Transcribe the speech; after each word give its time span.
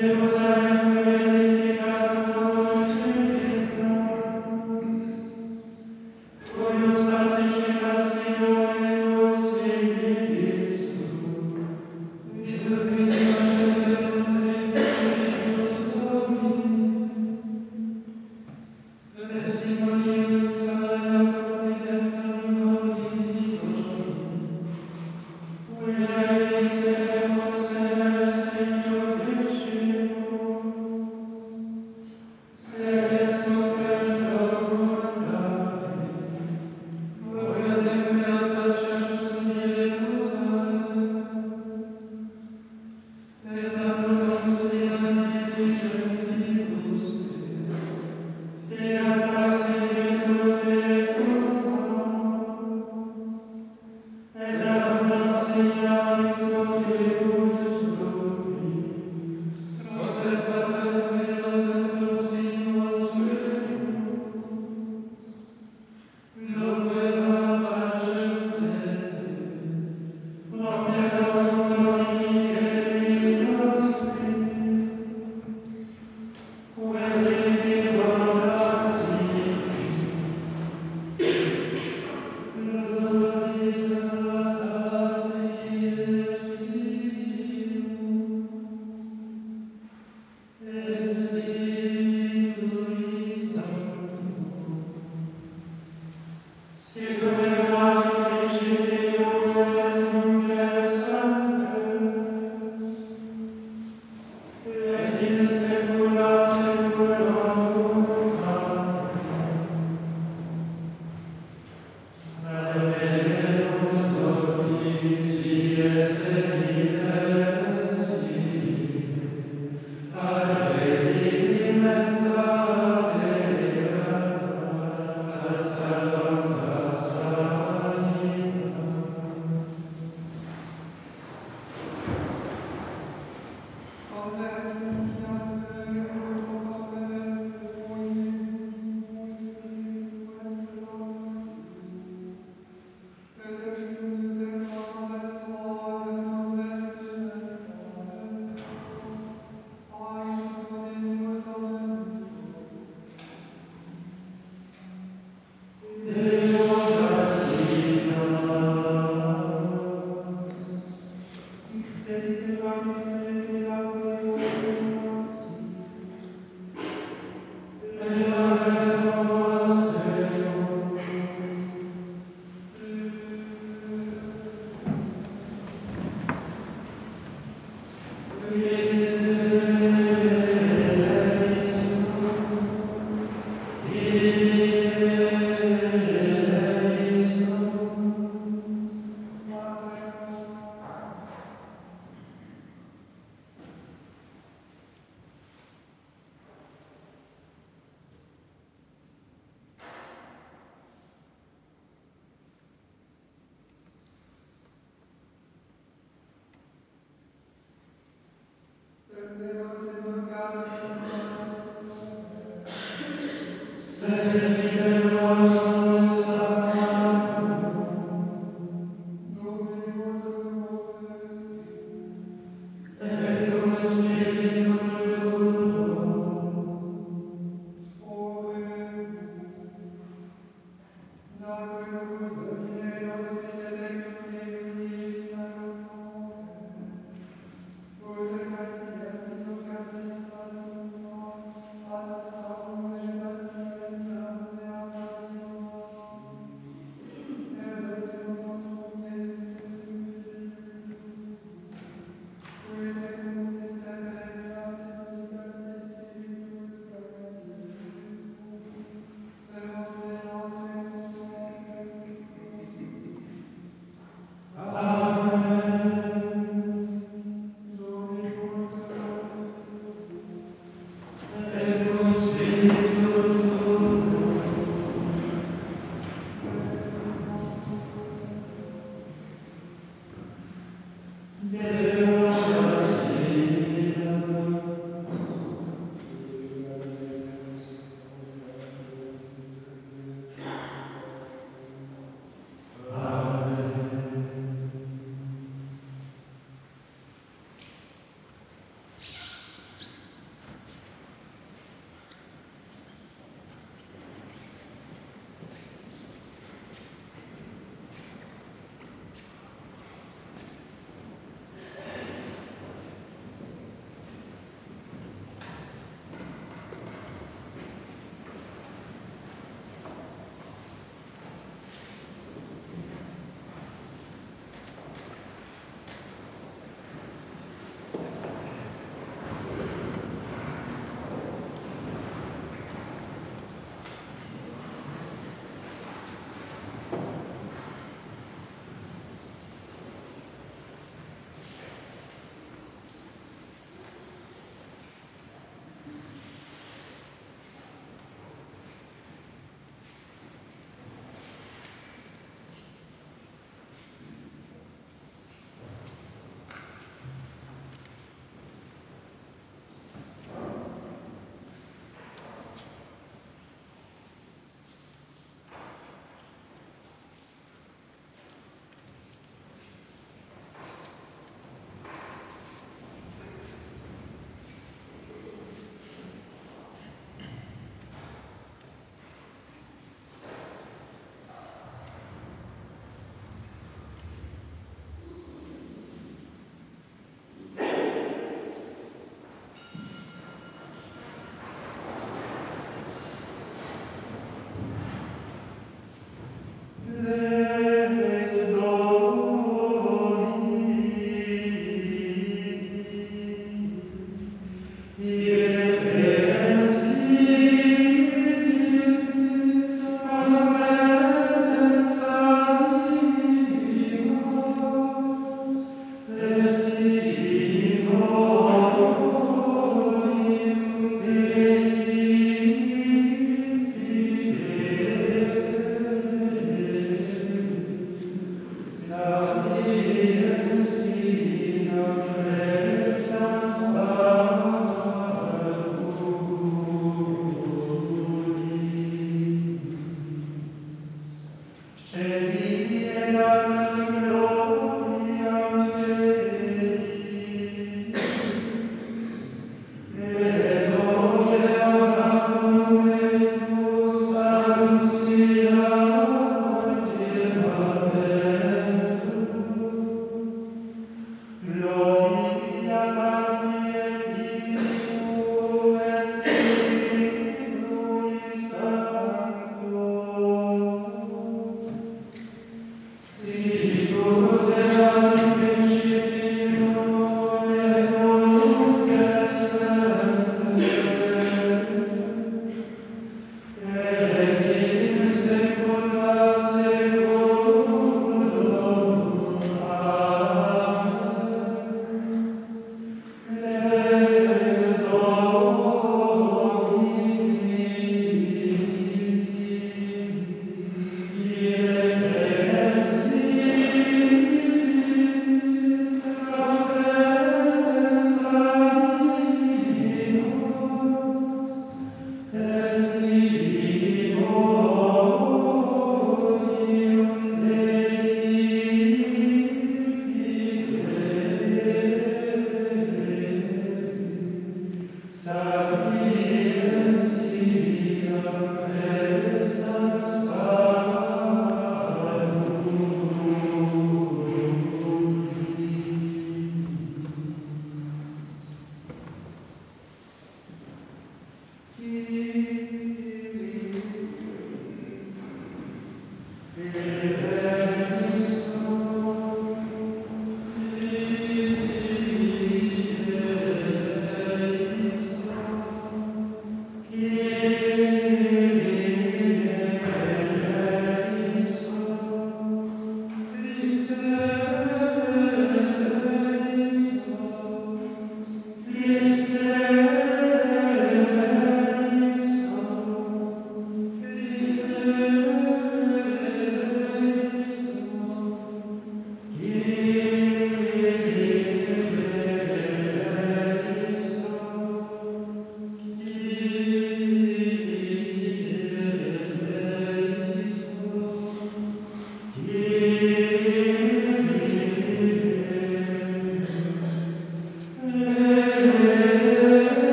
There 0.00 0.16
was 0.16 0.39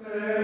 Amen. 0.00 0.37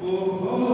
Oh, 0.00 0.48
oh. 0.48 0.67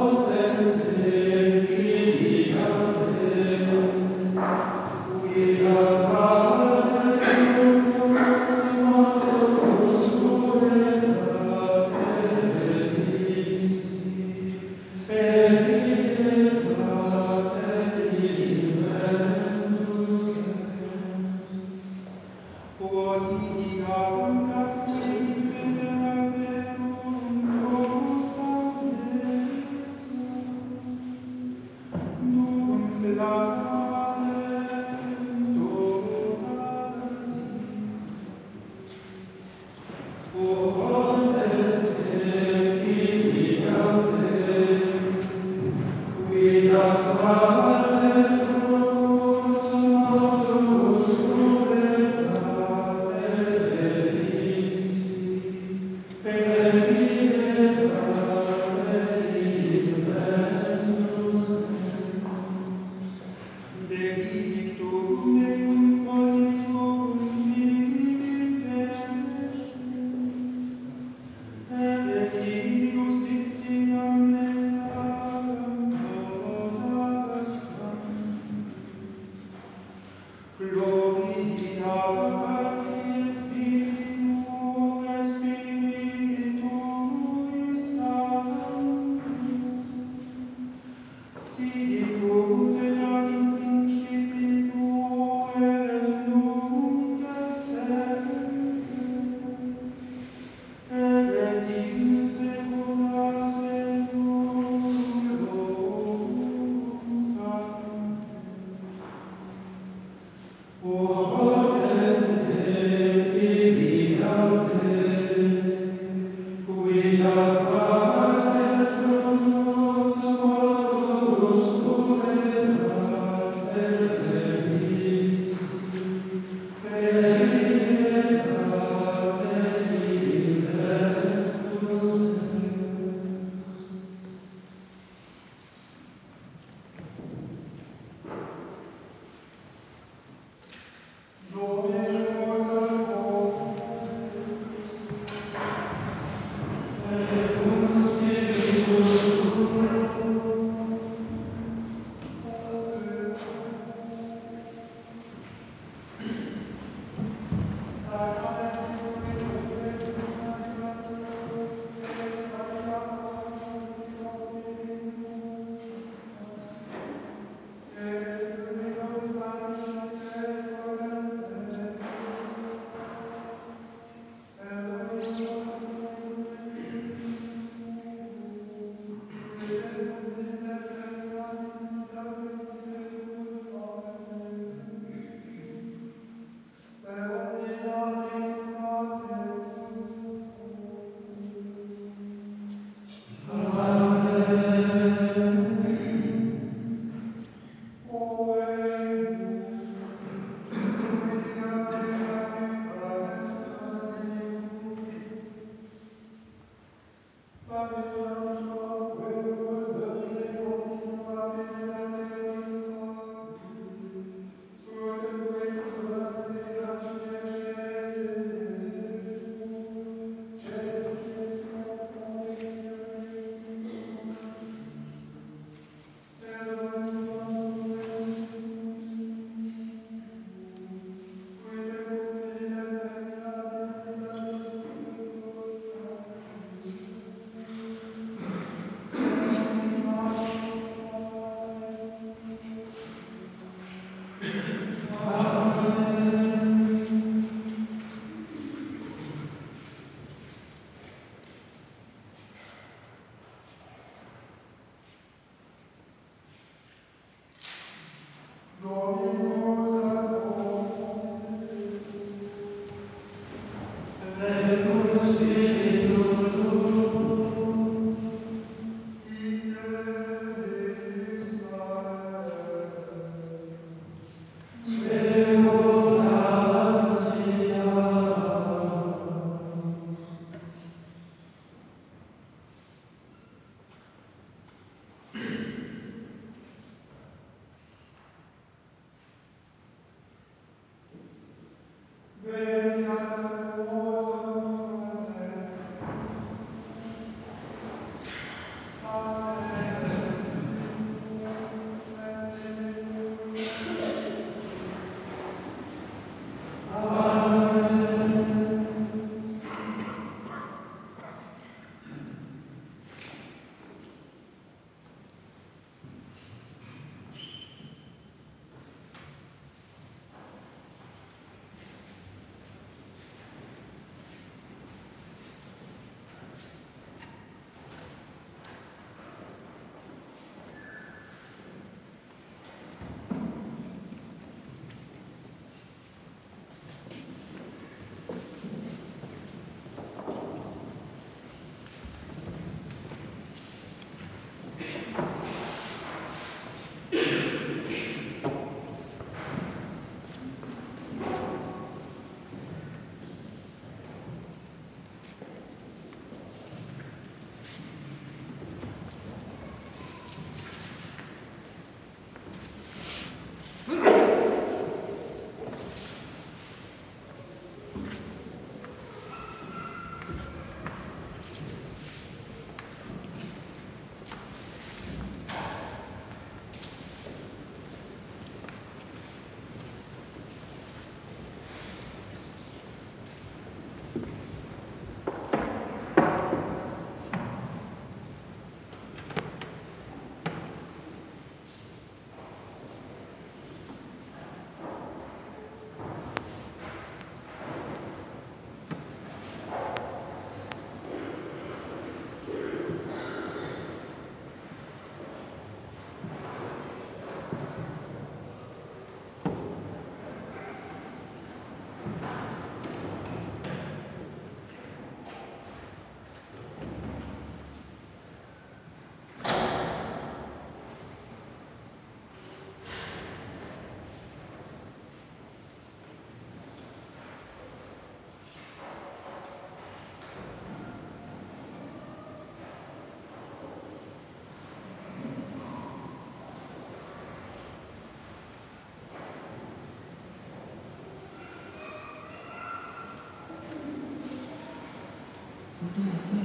嗯 445.97 446.44